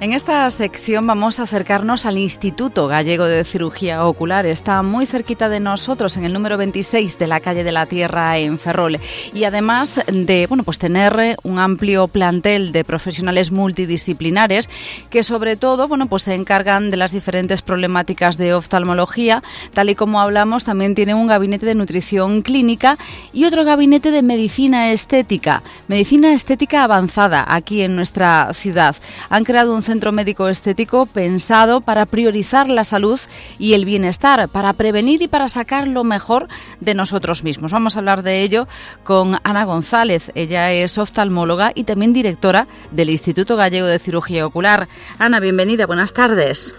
En 0.00 0.14
esta 0.14 0.48
sección 0.48 1.06
vamos 1.06 1.38
a 1.38 1.42
acercarnos 1.42 2.06
al 2.06 2.16
Instituto 2.16 2.86
Gallego 2.86 3.26
de 3.26 3.44
Cirugía 3.44 4.06
Ocular. 4.06 4.46
Está 4.46 4.80
muy 4.82 5.04
cerquita 5.04 5.50
de 5.50 5.60
nosotros, 5.60 6.16
en 6.16 6.24
el 6.24 6.32
número 6.32 6.56
26 6.56 7.18
de 7.18 7.26
la 7.26 7.40
calle 7.40 7.64
de 7.64 7.70
la 7.70 7.84
Tierra 7.84 8.38
en 8.38 8.58
Ferrol. 8.58 8.98
Y 9.34 9.44
además 9.44 10.00
de 10.10 10.46
bueno, 10.46 10.64
pues 10.64 10.78
tener 10.78 11.36
un 11.42 11.58
amplio 11.58 12.08
plantel 12.08 12.72
de 12.72 12.82
profesionales 12.82 13.52
multidisciplinares 13.52 14.70
que 15.10 15.22
sobre 15.22 15.56
todo 15.56 15.86
bueno, 15.86 16.06
pues 16.06 16.22
se 16.22 16.34
encargan 16.34 16.88
de 16.88 16.96
las 16.96 17.12
diferentes 17.12 17.60
problemáticas 17.60 18.38
de 18.38 18.54
oftalmología, 18.54 19.42
tal 19.74 19.90
y 19.90 19.96
como 19.96 20.22
hablamos, 20.22 20.64
también 20.64 20.94
tiene 20.94 21.12
un 21.12 21.26
gabinete 21.26 21.66
de 21.66 21.74
nutrición 21.74 22.40
clínica 22.40 22.96
y 23.34 23.44
otro 23.44 23.66
gabinete 23.66 24.12
de 24.12 24.22
medicina 24.22 24.92
estética, 24.92 25.62
medicina 25.88 26.32
estética 26.32 26.84
avanzada 26.84 27.44
aquí 27.46 27.82
en 27.82 27.96
nuestra 27.96 28.54
ciudad. 28.54 28.96
Han 29.28 29.44
creado 29.44 29.74
un 29.74 29.89
centro 29.90 30.12
médico 30.12 30.46
estético 30.46 31.04
pensado 31.06 31.80
para 31.80 32.06
priorizar 32.06 32.68
la 32.68 32.84
salud 32.84 33.18
y 33.58 33.74
el 33.74 33.84
bienestar, 33.84 34.48
para 34.48 34.72
prevenir 34.74 35.20
y 35.20 35.26
para 35.26 35.48
sacar 35.48 35.88
lo 35.88 36.04
mejor 36.04 36.46
de 36.78 36.94
nosotros 36.94 37.42
mismos. 37.42 37.72
Vamos 37.72 37.96
a 37.96 37.98
hablar 37.98 38.22
de 38.22 38.42
ello 38.42 38.68
con 39.02 39.38
Ana 39.42 39.64
González. 39.64 40.30
Ella 40.36 40.70
es 40.70 40.96
oftalmóloga 40.96 41.72
y 41.74 41.82
también 41.82 42.12
directora 42.12 42.68
del 42.92 43.10
Instituto 43.10 43.56
Gallego 43.56 43.88
de 43.88 43.98
Cirugía 43.98 44.46
Ocular. 44.46 44.86
Ana, 45.18 45.40
bienvenida, 45.40 45.86
buenas 45.86 46.14
tardes. 46.14 46.72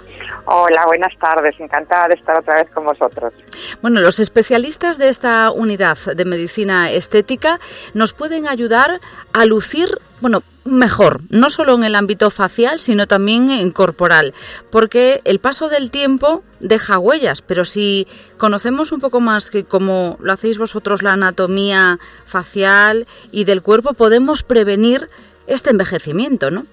Hola, 0.46 0.86
buenas 0.86 1.14
tardes. 1.20 1.54
Encantada 1.60 2.08
de 2.08 2.16
estar 2.16 2.40
otra 2.40 2.62
vez 2.62 2.72
con 2.72 2.86
vosotros. 2.86 3.34
Bueno, 3.82 4.00
los 4.00 4.20
especialistas 4.20 4.98
de 4.98 5.10
esta 5.10 5.52
unidad 5.52 5.98
de 6.16 6.26
medicina 6.26 6.92
estética 6.92 7.60
nos 7.94 8.14
pueden 8.14 8.48
ayudar 8.48 9.02
a 9.34 9.46
lucir, 9.46 9.90
bueno, 10.22 10.44
mejor, 10.64 11.22
no 11.30 11.50
solo 11.50 11.74
en 11.74 11.84
el 11.84 11.96
ámbito 11.96 12.30
facial, 12.30 12.80
sino 12.80 13.08
también 13.08 13.50
en 13.50 13.72
corporal, 13.72 14.34
porque 14.70 15.22
el 15.26 15.40
paso 15.40 15.68
del 15.68 15.90
tiempo 15.90 16.44
deja 16.60 17.00
huellas, 17.00 17.42
pero 17.42 17.66
si 17.66 18.08
conocemos 18.38 18.92
un 18.92 19.02
poco 19.02 19.20
más 19.20 19.50
que 19.50 19.64
como 19.64 20.18
lo 20.22 20.32
hacéis 20.32 20.60
vosotros 20.60 21.02
la 21.02 21.14
anatomía 21.14 22.00
facial 22.26 23.08
y 23.32 23.44
del 23.46 23.64
cuerpo, 23.64 23.94
podemos 23.94 24.44
prevenir 24.44 25.10
este 25.48 25.72
envejecimiento, 25.72 26.52
¿no? 26.52 26.66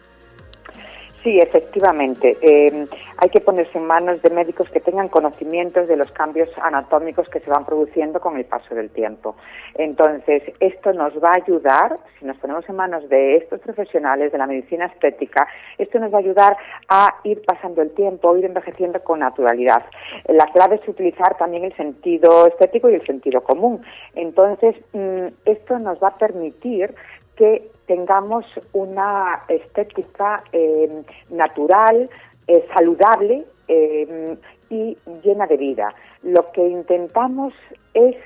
Sí, 1.28 1.38
efectivamente. 1.38 2.38
Eh, 2.40 2.86
hay 3.18 3.28
que 3.28 3.40
ponerse 3.40 3.76
en 3.76 3.84
manos 3.84 4.22
de 4.22 4.30
médicos 4.30 4.66
que 4.70 4.80
tengan 4.80 5.08
conocimientos 5.08 5.86
de 5.86 5.94
los 5.94 6.10
cambios 6.12 6.48
anatómicos 6.62 7.28
que 7.28 7.40
se 7.40 7.50
van 7.50 7.66
produciendo 7.66 8.18
con 8.18 8.38
el 8.38 8.46
paso 8.46 8.74
del 8.74 8.88
tiempo. 8.88 9.36
Entonces, 9.74 10.42
esto 10.58 10.94
nos 10.94 11.12
va 11.22 11.32
a 11.32 11.42
ayudar, 11.44 11.98
si 12.18 12.24
nos 12.24 12.38
ponemos 12.38 12.66
en 12.66 12.76
manos 12.76 13.06
de 13.10 13.36
estos 13.36 13.60
profesionales 13.60 14.32
de 14.32 14.38
la 14.38 14.46
medicina 14.46 14.86
estética, 14.86 15.46
esto 15.76 15.98
nos 15.98 16.10
va 16.10 16.16
a 16.16 16.20
ayudar 16.20 16.56
a 16.88 17.16
ir 17.24 17.42
pasando 17.44 17.82
el 17.82 17.90
tiempo, 17.90 18.34
ir 18.34 18.46
envejeciendo 18.46 18.98
con 19.04 19.18
naturalidad. 19.18 19.84
La 20.28 20.46
clave 20.46 20.76
es 20.76 20.88
utilizar 20.88 21.36
también 21.36 21.64
el 21.64 21.76
sentido 21.76 22.46
estético 22.46 22.88
y 22.88 22.94
el 22.94 23.04
sentido 23.04 23.42
común. 23.42 23.82
Entonces, 24.14 24.76
mm, 24.94 25.26
esto 25.44 25.78
nos 25.78 26.02
va 26.02 26.08
a 26.08 26.16
permitir 26.16 26.94
que 27.38 27.70
tengamos 27.86 28.44
una 28.72 29.44
estética 29.48 30.42
eh, 30.52 31.04
natural, 31.30 32.10
eh, 32.48 32.66
saludable 32.74 33.44
eh, 33.68 34.36
y 34.68 34.98
llena 35.22 35.46
de 35.46 35.56
vida. 35.56 35.94
Lo 36.24 36.50
que 36.50 36.66
intentamos 36.66 37.54
es 37.94 38.16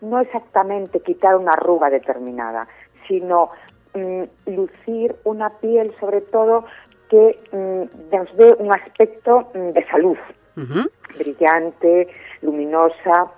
no 0.00 0.20
exactamente 0.20 1.00
quitar 1.00 1.36
una 1.36 1.52
arruga 1.52 1.90
determinada, 1.90 2.66
sino 3.06 3.50
mm, 3.94 4.22
lucir 4.46 5.14
una 5.24 5.50
piel 5.50 5.94
sobre 6.00 6.22
todo 6.22 6.64
que 7.10 7.38
mm, 7.52 8.16
nos 8.16 8.36
dé 8.36 8.54
un 8.58 8.74
aspecto 8.74 9.50
mm, 9.54 9.72
de 9.72 9.86
salud, 9.88 10.16
brillante, 11.18 12.08
luminosa, 12.40 13.30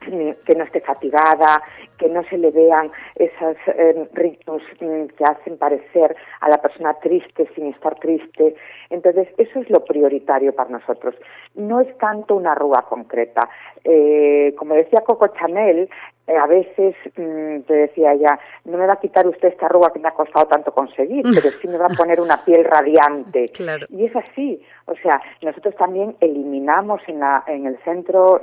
que 0.00 0.54
no 0.56 0.64
esté 0.64 0.80
fatigada, 0.80 1.62
que 2.00 2.08
no 2.08 2.24
se 2.24 2.38
le 2.38 2.50
vean 2.50 2.90
esos 3.14 3.56
eh, 3.66 4.08
ritmos 4.14 4.62
mm, 4.80 5.04
que 5.16 5.24
hacen 5.24 5.58
parecer 5.58 6.16
a 6.40 6.48
la 6.48 6.56
persona 6.56 6.94
triste 6.94 7.46
sin 7.54 7.66
estar 7.66 7.94
triste. 8.00 8.56
Entonces, 8.88 9.28
eso 9.36 9.60
es 9.60 9.68
lo 9.68 9.84
prioritario 9.84 10.54
para 10.54 10.70
nosotros. 10.70 11.14
No 11.54 11.80
es 11.80 11.96
tanto 11.98 12.34
una 12.34 12.52
arruga 12.52 12.82
concreta. 12.88 13.48
Eh, 13.84 14.54
como 14.56 14.74
decía 14.74 15.02
Coco 15.02 15.28
Chanel, 15.28 15.90
eh, 16.26 16.36
a 16.36 16.46
veces 16.46 16.94
mm, 17.16 17.62
te 17.66 17.74
decía 17.74 18.12
ella, 18.12 18.38
no 18.64 18.78
me 18.78 18.86
va 18.86 18.94
a 18.94 19.00
quitar 19.00 19.26
usted 19.26 19.48
esta 19.48 19.66
arruga 19.66 19.90
que 19.90 19.98
me 19.98 20.08
ha 20.08 20.12
costado 20.12 20.46
tanto 20.46 20.72
conseguir, 20.72 21.22
pero 21.34 21.50
sí 21.60 21.68
me 21.68 21.76
va 21.76 21.86
a 21.86 21.96
poner 21.96 22.20
una 22.20 22.38
piel 22.44 22.64
radiante. 22.64 23.50
Y 23.90 24.06
es 24.06 24.16
así. 24.16 24.62
O 24.86 24.94
sea, 24.96 25.20
nosotros 25.42 25.74
también 25.76 26.16
eliminamos 26.20 27.00
en, 27.06 27.20
la, 27.20 27.44
en 27.46 27.66
el 27.66 27.78
centro 27.84 28.40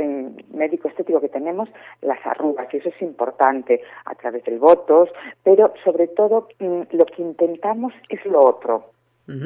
médico 0.54 0.88
estético 0.88 1.20
que 1.20 1.30
tenemos 1.30 1.70
las 2.02 2.24
arrugas, 2.26 2.74
y 2.74 2.78
eso 2.78 2.90
es 2.90 3.02
importante, 3.02 3.47
a 4.06 4.16
través 4.16 4.44
del 4.46 4.60
votos, 4.60 5.10
pero 5.44 5.74
sobre 5.84 6.08
todo 6.08 6.48
mm, 6.60 6.82
lo 6.92 7.06
que 7.06 7.22
intentamos 7.22 7.94
es 8.10 8.26
lo 8.26 8.42
otro. 8.42 8.92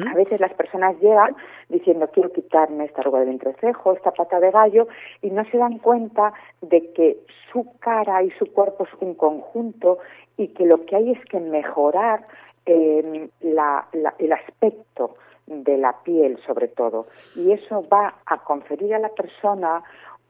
A 0.08 0.14
veces 0.14 0.38
las 0.38 0.54
personas 0.54 0.96
llegan 1.00 1.34
diciendo 1.68 2.08
quiero 2.12 2.32
quitarme 2.32 2.84
esta 2.84 3.00
arruga 3.00 3.18
del 3.18 3.30
entrecejo, 3.30 3.92
esta 3.92 4.12
pata 4.12 4.38
de 4.38 4.52
gallo 4.52 4.86
y 5.22 5.30
no 5.30 5.44
se 5.46 5.58
dan 5.58 5.78
cuenta 5.78 6.32
de 6.60 6.92
que 6.92 7.18
su 7.50 7.66
cara 7.80 8.22
y 8.22 8.30
su 8.38 8.46
cuerpo 8.52 8.84
es 8.84 8.90
un 9.00 9.14
conjunto 9.14 9.98
y 10.36 10.48
que 10.48 10.66
lo 10.66 10.84
que 10.86 10.94
hay 10.94 11.10
es 11.10 11.24
que 11.24 11.40
mejorar 11.40 12.24
em, 12.64 13.28
el 13.40 14.32
aspecto 14.32 15.16
de 15.46 15.76
la 15.76 16.00
piel 16.04 16.38
sobre 16.46 16.68
todo 16.68 17.08
y 17.34 17.50
eso 17.50 17.84
va 17.92 18.14
a 18.26 18.38
conferir 18.44 18.94
a 18.94 19.00
la 19.00 19.08
persona 19.08 19.82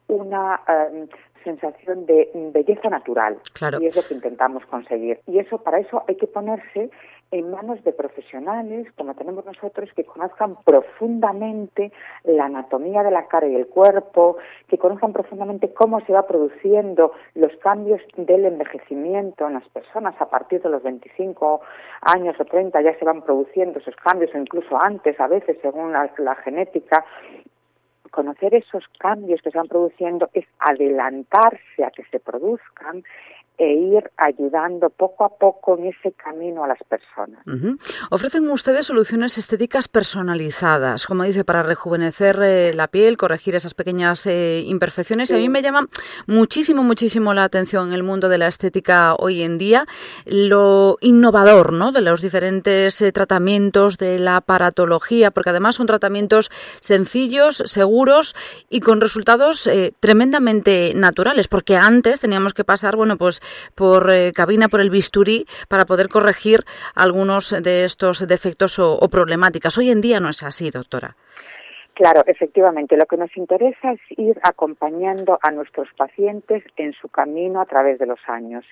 una 0.08 0.62
em, 0.66 1.08
sensación 1.42 2.06
de 2.06 2.30
belleza 2.52 2.88
natural. 2.88 3.38
Y 3.80 3.86
es 3.86 3.96
lo 3.96 4.02
que 4.02 4.14
intentamos 4.14 4.64
conseguir. 4.66 5.20
Y 5.26 5.38
eso 5.38 5.58
para 5.58 5.78
eso 5.78 6.04
hay 6.08 6.16
que 6.16 6.26
ponerse 6.26 6.90
en 7.32 7.50
manos 7.50 7.82
de 7.82 7.92
profesionales, 7.92 8.86
como 8.96 9.14
tenemos 9.14 9.44
nosotros, 9.46 9.88
que 9.96 10.04
conozcan 10.04 10.56
profundamente 10.64 11.90
la 12.24 12.44
anatomía 12.44 13.02
de 13.02 13.10
la 13.10 13.26
cara 13.26 13.48
y 13.48 13.54
el 13.54 13.66
cuerpo, 13.66 14.36
que 14.68 14.76
conozcan 14.76 15.14
profundamente 15.14 15.72
cómo 15.72 16.00
se 16.04 16.12
va 16.12 16.26
produciendo 16.26 17.12
los 17.34 17.56
cambios 17.56 18.02
del 18.16 18.44
envejecimiento 18.44 19.46
en 19.46 19.54
las 19.54 19.68
personas. 19.70 20.14
A 20.20 20.28
partir 20.28 20.60
de 20.60 20.68
los 20.68 20.82
25 20.82 21.62
años 22.02 22.36
o 22.38 22.44
30 22.44 22.82
ya 22.82 22.98
se 22.98 23.04
van 23.04 23.22
produciendo 23.22 23.78
esos 23.78 23.96
cambios 23.96 24.34
o 24.34 24.38
incluso 24.38 24.76
antes 24.76 25.18
a 25.18 25.26
veces 25.26 25.56
según 25.62 25.92
la, 25.92 26.12
la 26.18 26.34
genética 26.36 27.04
conocer 28.12 28.54
esos 28.54 28.84
cambios 28.98 29.42
que 29.42 29.50
se 29.50 29.58
van 29.58 29.66
produciendo 29.66 30.30
es 30.32 30.46
adelantarse 30.60 31.84
a 31.84 31.90
que 31.90 32.04
se 32.04 32.20
produzcan 32.20 33.02
e 33.58 33.74
ir 33.74 34.10
ayudando 34.16 34.88
poco 34.88 35.24
a 35.24 35.28
poco 35.28 35.76
en 35.76 35.86
ese 35.86 36.12
camino 36.12 36.64
a 36.64 36.68
las 36.68 36.78
personas. 36.88 37.44
Ofrecen 38.10 38.48
ustedes 38.50 38.86
soluciones 38.86 39.36
estéticas 39.36 39.88
personalizadas, 39.88 41.06
como 41.06 41.24
dice, 41.24 41.44
para 41.44 41.62
rejuvenecer 41.62 42.38
eh, 42.42 42.72
la 42.74 42.88
piel, 42.88 43.16
corregir 43.16 43.54
esas 43.54 43.74
pequeñas 43.74 44.26
eh, 44.26 44.64
imperfecciones. 44.66 45.30
Y 45.30 45.34
a 45.34 45.38
mí 45.38 45.48
me 45.48 45.60
llama 45.60 45.86
muchísimo, 46.26 46.82
muchísimo 46.82 47.34
la 47.34 47.44
atención 47.44 47.88
en 47.88 47.94
el 47.94 48.02
mundo 48.02 48.28
de 48.28 48.38
la 48.38 48.46
estética 48.46 49.14
hoy 49.16 49.42
en 49.42 49.58
día 49.58 49.86
lo 50.24 50.96
innovador 51.00 51.72
¿no? 51.72 51.92
de 51.92 52.00
los 52.00 52.22
diferentes 52.22 53.02
eh, 53.02 53.12
tratamientos 53.12 53.98
de 53.98 54.18
la 54.18 54.36
aparatología, 54.36 55.30
porque 55.30 55.50
además 55.50 55.76
son 55.76 55.86
tratamientos 55.86 56.50
sencillos, 56.80 57.62
seguros 57.66 58.34
y 58.70 58.80
con 58.80 59.00
resultados 59.00 59.68
tremendamente 60.00 60.92
naturales, 60.94 61.48
porque 61.48 61.76
antes 61.76 62.20
teníamos 62.20 62.54
que 62.54 62.64
pasar, 62.64 62.96
bueno, 62.96 63.18
pues 63.18 63.41
por 63.74 64.10
eh, 64.10 64.32
cabina, 64.32 64.68
por 64.68 64.80
el 64.80 64.90
bisturí, 64.90 65.46
para 65.68 65.86
poder 65.86 66.08
corregir 66.08 66.64
algunos 66.94 67.50
de 67.50 67.84
estos 67.84 68.26
defectos 68.26 68.78
o, 68.78 68.94
o 68.94 69.08
problemáticas. 69.08 69.76
Hoy 69.78 69.90
en 69.90 70.00
día 70.00 70.20
no 70.20 70.28
es 70.28 70.42
así, 70.42 70.70
doctora. 70.70 71.16
Claro, 71.94 72.22
efectivamente. 72.26 72.96
Lo 72.96 73.04
que 73.04 73.18
nos 73.18 73.36
interesa 73.36 73.92
es 73.92 74.00
ir 74.16 74.40
acompañando 74.42 75.38
a 75.42 75.50
nuestros 75.50 75.88
pacientes 75.94 76.64
en 76.76 76.94
su 76.94 77.08
camino 77.08 77.60
a 77.60 77.66
través 77.66 77.98
de 77.98 78.06
los 78.06 78.18
años. 78.28 78.64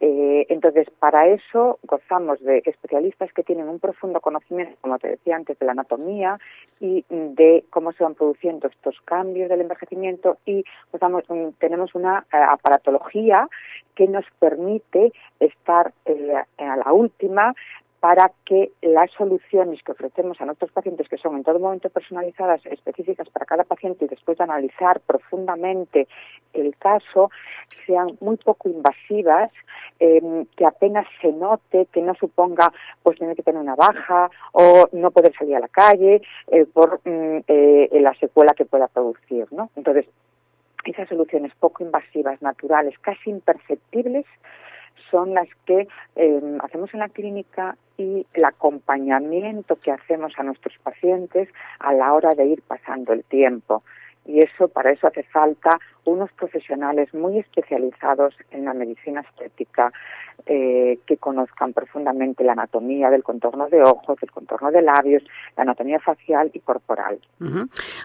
Eh, 0.00 0.46
entonces, 0.48 0.88
para 0.98 1.28
eso 1.28 1.78
gozamos 1.82 2.40
de 2.40 2.62
especialistas 2.64 3.30
que 3.34 3.42
tienen 3.42 3.68
un 3.68 3.78
profundo 3.78 4.20
conocimiento, 4.20 4.74
como 4.80 4.98
te 4.98 5.08
decía 5.08 5.36
antes, 5.36 5.58
de 5.58 5.66
la 5.66 5.72
anatomía 5.72 6.38
y 6.80 7.04
de 7.08 7.62
cómo 7.68 7.92
se 7.92 8.04
van 8.04 8.14
produciendo 8.14 8.68
estos 8.68 8.98
cambios 9.02 9.50
del 9.50 9.60
envejecimiento 9.60 10.38
y 10.46 10.64
mm, 10.92 11.50
tenemos 11.58 11.94
una 11.94 12.26
eh, 12.32 12.36
aparatología 12.36 13.48
que 13.94 14.08
nos 14.08 14.24
permite 14.40 15.12
estar 15.38 15.92
eh, 16.06 16.34
a 16.58 16.76
la 16.76 16.92
última 16.92 17.54
para 18.02 18.32
que 18.44 18.72
las 18.82 19.12
soluciones 19.12 19.80
que 19.84 19.92
ofrecemos 19.92 20.40
a 20.40 20.44
nuestros 20.44 20.72
pacientes, 20.72 21.08
que 21.08 21.18
son 21.18 21.36
en 21.36 21.44
todo 21.44 21.60
momento 21.60 21.88
personalizadas, 21.88 22.60
específicas 22.66 23.30
para 23.30 23.46
cada 23.46 23.62
paciente 23.62 24.06
y 24.06 24.08
después 24.08 24.36
de 24.38 24.42
analizar 24.42 24.98
profundamente 25.06 26.08
el 26.52 26.76
caso, 26.78 27.30
sean 27.86 28.18
muy 28.18 28.38
poco 28.38 28.68
invasivas, 28.68 29.52
em, 30.00 30.46
que 30.56 30.66
apenas 30.66 31.06
se 31.20 31.30
note, 31.30 31.86
que 31.92 32.02
no 32.02 32.16
suponga 32.16 32.72
pues 33.04 33.20
tener 33.20 33.36
que 33.36 33.44
tener 33.44 33.60
una 33.60 33.76
baja 33.76 34.28
o 34.50 34.88
no 34.90 35.12
poder 35.12 35.32
salir 35.38 35.54
a 35.54 35.60
la 35.60 35.68
calle 35.68 36.22
eh, 36.48 36.66
por 36.66 37.00
mm, 37.04 37.44
eh, 37.46 37.88
la 38.00 38.14
secuela 38.14 38.52
que 38.56 38.64
pueda 38.64 38.88
producir, 38.88 39.46
¿no? 39.52 39.70
Entonces, 39.76 40.06
esas 40.84 41.08
soluciones 41.08 41.52
poco 41.54 41.84
invasivas, 41.84 42.42
naturales, 42.42 42.98
casi 42.98 43.30
imperceptibles, 43.30 44.26
son 45.08 45.34
las 45.34 45.46
que 45.66 45.86
em, 46.16 46.58
hacemos 46.62 46.92
en 46.94 47.00
la 47.00 47.08
clínica 47.08 47.76
y 47.96 48.26
el 48.32 48.44
acompañamiento 48.44 49.76
que 49.76 49.92
hacemos 49.92 50.32
a 50.38 50.42
nuestros 50.42 50.76
pacientes 50.78 51.48
a 51.78 51.92
la 51.92 52.12
hora 52.12 52.34
de 52.34 52.46
ir 52.46 52.62
pasando 52.62 53.12
el 53.12 53.24
tiempo. 53.24 53.82
Y 54.24 54.40
eso, 54.40 54.68
para 54.68 54.92
eso 54.92 55.08
hace 55.08 55.24
falta 55.24 55.78
unos 56.04 56.32
profesionales 56.32 57.12
muy 57.14 57.38
especializados 57.38 58.34
en 58.50 58.64
la 58.64 58.74
medicina 58.74 59.20
estética, 59.20 59.92
eh, 60.44 60.98
que 61.06 61.18
conozcan 61.18 61.72
profundamente 61.72 62.42
la 62.42 62.52
anatomía 62.52 63.10
del 63.10 63.22
contorno 63.22 63.68
de 63.68 63.80
ojos, 63.80 64.18
el 64.22 64.30
contorno 64.32 64.72
de 64.72 64.82
labios, 64.82 65.22
la 65.56 65.62
anatomía 65.62 66.00
facial 66.00 66.50
y 66.52 66.58
corporal. 66.58 67.20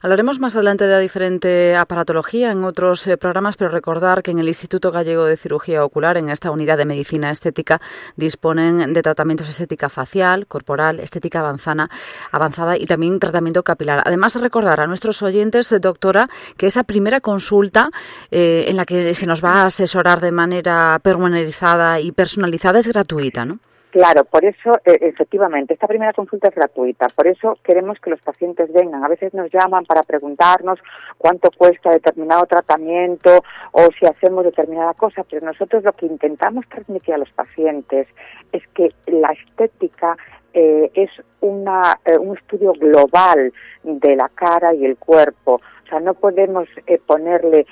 Hablaremos 0.03 0.39
más 0.39 0.55
adelante 0.55 0.85
de 0.85 0.91
la 0.91 0.99
diferente 0.99 1.75
aparatología 1.75 2.51
en 2.51 2.63
otros 2.63 3.07
eh, 3.07 3.17
programas, 3.17 3.57
pero 3.57 3.71
recordar 3.71 4.21
que 4.21 4.29
en 4.29 4.37
el 4.37 4.47
Instituto 4.47 4.91
Gallego 4.91 5.25
de 5.25 5.35
Cirugía 5.35 5.83
Ocular, 5.83 6.17
en 6.17 6.29
esta 6.29 6.51
unidad 6.51 6.77
de 6.77 6.85
medicina 6.85 7.31
estética, 7.31 7.81
disponen 8.17 8.93
de 8.93 9.01
tratamientos 9.01 9.49
estética 9.49 9.89
facial, 9.89 10.45
corporal, 10.45 10.99
estética 10.99 11.39
avanzada, 11.39 11.89
avanzada 12.31 12.77
y 12.77 12.85
también 12.85 13.19
tratamiento 13.19 13.63
capilar. 13.63 14.03
Además, 14.05 14.39
recordar 14.39 14.79
a 14.79 14.85
nuestros 14.85 15.23
oyentes, 15.23 15.73
doctora, 15.81 16.29
que 16.55 16.67
esa 16.67 16.83
primera 16.83 17.19
consulta 17.19 17.86
eh, 18.31 18.65
en 18.67 18.77
la 18.77 18.85
que 18.85 19.13
se 19.13 19.25
nos 19.25 19.43
va 19.43 19.61
a 19.61 19.65
asesorar 19.65 20.19
de 20.19 20.31
manera 20.31 20.99
personalizada 20.99 21.99
y 21.99 22.11
personalizada 22.11 22.79
es 22.79 22.87
gratuita, 22.87 23.45
¿no? 23.45 23.59
Claro, 23.97 24.25
por 24.25 24.43
eso, 24.43 24.73
eh, 24.85 24.99
efectivamente, 25.01 25.73
esta 25.73 25.87
primera 25.87 26.13
consulta 26.13 26.49
es 26.49 26.55
gratuita. 26.55 27.07
Por 27.07 27.25
eso 27.25 27.57
queremos 27.63 27.97
que 27.99 28.09
los 28.09 28.21
pacientes 28.21 28.71
vengan. 28.71 29.03
A 29.03 29.07
veces 29.07 29.33
nos 29.33 29.49
llaman 29.49 29.85
para 29.85 30.03
preguntarnos 30.03 30.79
cuánto 31.17 31.49
cuesta 31.51 31.91
determinado 31.91 32.45
tratamiento 32.45 33.43
o 33.71 33.87
si 33.97 34.05
hacemos 34.05 34.43
determinada 34.43 34.93
cosa, 34.93 35.23
pero 35.27 35.45
nosotros 35.45 35.83
lo 35.83 35.93
que 35.93 36.05
intentamos 36.05 36.67
transmitir 36.67 37.15
a 37.15 37.17
los 37.17 37.31
pacientes 37.31 38.07
es 38.51 38.61
que 38.75 38.93
la 39.07 39.31
estética 39.31 40.17
eh, 40.59 40.89
es 40.95 41.11
una, 41.41 41.99
un 42.19 42.35
estudio 42.35 42.73
global 42.73 43.53
de 43.83 44.15
la 44.15 44.27
cara 44.29 44.73
y 44.73 44.85
el 44.85 44.97
cuerpo. 44.97 45.61
O 45.87 45.89
sea, 45.89 45.99
no 45.99 46.15
podemos 46.15 46.67
eh, 46.87 46.99
ponerle 47.05 47.67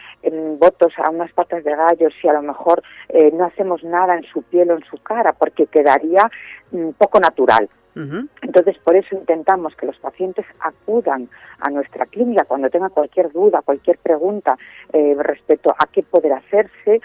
votos 0.59 0.93
a 0.97 1.09
unas 1.09 1.33
patas 1.33 1.63
de 1.63 1.75
gallo 1.75 2.09
si 2.21 2.27
a 2.27 2.33
lo 2.33 2.43
mejor 2.43 2.83
eh, 3.09 3.31
no 3.33 3.45
hacemos 3.45 3.83
nada 3.83 4.15
en 4.15 4.23
su 4.23 4.43
piel 4.43 4.69
o 4.69 4.75
en 4.75 4.83
su 4.85 4.97
cara, 5.01 5.33
porque 5.33 5.65
quedaría 5.65 6.29
mm, 6.71 6.91
poco 6.91 7.19
natural. 7.19 7.67
Entonces, 7.95 8.77
por 8.79 8.95
eso 8.95 9.15
intentamos 9.15 9.73
que 9.75 9.85
los 9.85 9.97
pacientes 9.99 10.45
acudan 10.59 11.29
a 11.59 11.69
nuestra 11.69 12.05
clínica 12.05 12.43
cuando 12.43 12.69
tengan 12.69 12.89
cualquier 12.89 13.31
duda, 13.31 13.61
cualquier 13.61 13.97
pregunta 13.99 14.57
eh, 14.91 15.15
respecto 15.17 15.73
a 15.77 15.87
qué 15.87 16.03
poder 16.03 16.33
hacerse, 16.33 17.01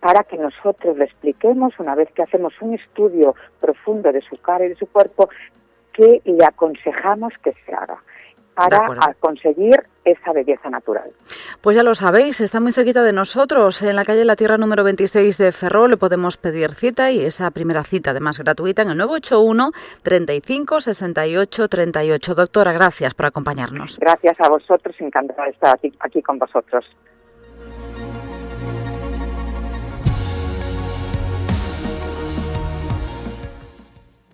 para 0.00 0.24
que 0.24 0.36
nosotros 0.36 0.96
le 0.96 1.04
expliquemos, 1.04 1.78
una 1.78 1.94
vez 1.94 2.10
que 2.12 2.22
hacemos 2.22 2.54
un 2.60 2.74
estudio 2.74 3.36
profundo 3.60 4.10
de 4.10 4.20
su 4.20 4.36
cara 4.38 4.66
y 4.66 4.70
de 4.70 4.74
su 4.74 4.86
cuerpo, 4.86 5.28
qué 5.92 6.20
le 6.24 6.44
aconsejamos 6.44 7.32
que 7.42 7.54
se 7.64 7.72
haga 7.72 8.02
para 8.54 9.14
conseguir 9.20 9.82
esa 10.04 10.32
belleza 10.32 10.68
natural. 10.68 11.10
Pues 11.60 11.76
ya 11.76 11.82
lo 11.82 11.94
sabéis, 11.94 12.40
está 12.40 12.60
muy 12.60 12.72
cerquita 12.72 13.02
de 13.02 13.12
nosotros, 13.12 13.82
en 13.82 13.94
la 13.94 14.04
calle 14.04 14.24
La 14.24 14.36
Tierra 14.36 14.58
número 14.58 14.82
26 14.84 15.38
de 15.38 15.52
Ferrol, 15.52 15.90
le 15.90 15.96
podemos 15.96 16.36
pedir 16.36 16.74
cita 16.74 17.10
y 17.10 17.24
esa 17.24 17.50
primera 17.50 17.84
cita, 17.84 18.10
además 18.10 18.38
gratuita, 18.38 18.82
en 18.82 18.90
el 18.90 18.96
981 18.98 19.70
35 20.02 20.80
68 20.80 21.68
38. 21.68 22.34
Doctora, 22.34 22.72
gracias 22.72 23.14
por 23.14 23.26
acompañarnos. 23.26 23.98
Gracias 23.98 24.40
a 24.40 24.48
vosotros, 24.48 24.94
encantada 24.98 25.44
de 25.44 25.50
estar 25.50 25.74
aquí, 25.74 25.92
aquí 26.00 26.22
con 26.22 26.38
vosotros. 26.38 26.84